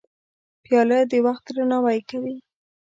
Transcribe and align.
پیاله 0.63 0.99
د 1.11 1.13
وخت 1.25 1.45
درناوی 1.55 1.99
کوي. 2.09 2.37